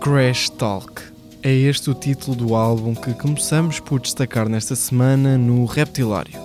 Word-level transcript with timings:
Crash 0.00 0.48
Talk. 0.48 1.02
É 1.42 1.52
este 1.52 1.90
o 1.90 1.94
título 1.94 2.34
do 2.34 2.54
álbum 2.54 2.94
que 2.94 3.12
começamos 3.12 3.80
por 3.80 4.00
destacar 4.00 4.48
nesta 4.48 4.74
semana 4.74 5.36
no 5.36 5.66
Reptilário. 5.66 6.40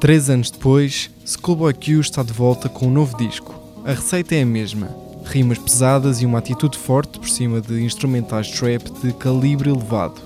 Três 0.00 0.30
anos 0.30 0.50
depois, 0.50 1.10
Schoolboy 1.26 1.74
Q 1.74 2.00
está 2.00 2.22
de 2.22 2.32
volta 2.32 2.70
com 2.70 2.86
um 2.86 2.90
novo 2.90 3.18
disco. 3.18 3.54
A 3.84 3.90
receita 3.90 4.34
é 4.34 4.42
a 4.42 4.46
mesma: 4.46 4.88
rimas 5.26 5.58
pesadas 5.58 6.22
e 6.22 6.26
uma 6.26 6.38
atitude 6.38 6.78
forte 6.78 7.18
por 7.18 7.28
cima 7.28 7.60
de 7.60 7.84
instrumentais 7.84 8.50
trap 8.50 8.90
de 9.02 9.12
calibre 9.12 9.68
elevado. 9.68 10.18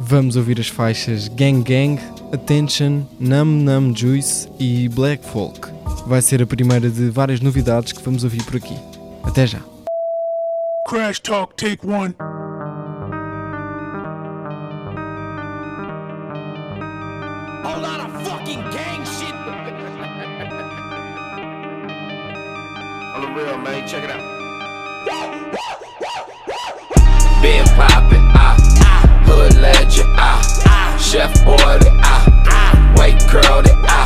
Vamos 0.00 0.36
ouvir 0.36 0.58
as 0.58 0.68
faixas 0.68 1.28
Gang 1.28 1.62
Gang, 1.62 2.00
Attention, 2.32 3.02
Num 3.18 3.44
Num 3.44 3.94
Juice 3.94 4.48
e 4.58 4.88
Black 4.88 5.22
Folk. 5.28 5.68
Vai 6.06 6.22
ser 6.22 6.42
a 6.42 6.46
primeira 6.46 6.88
de 6.88 7.10
várias 7.10 7.40
novidades 7.40 7.92
que 7.92 8.02
vamos 8.02 8.24
ouvir 8.24 8.42
por 8.44 8.56
aqui. 8.56 8.76
Até 9.22 9.46
já! 9.46 9.60
Crash 10.90 11.20
Talk, 11.20 11.56
take 11.56 11.84
one. 11.84 12.16
Whole 17.62 17.80
lot 17.80 18.00
of 18.00 18.10
fucking 18.26 18.60
gang 18.72 19.04
shit. 19.04 19.32
On 23.14 23.20
the 23.22 23.28
real, 23.40 23.56
man. 23.58 23.86
Check 23.86 24.02
it 24.02 24.10
out. 24.10 24.18
Been 27.40 27.64
poppin', 27.76 28.26
ah, 28.34 28.56
hood 29.26 29.54
legend, 29.58 30.08
ah, 30.18 30.42
chef 31.00 31.32
boy, 31.44 31.78
ah, 32.02 32.94
white 32.96 33.24
girl, 33.30 33.62
ah, 33.86 33.99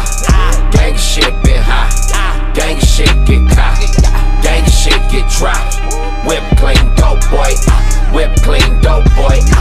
dope 7.15 7.31
boy, 7.31 7.55
whip 8.13 8.35
clean 8.43 8.81
dope 8.81 9.05
boy, 9.15 9.54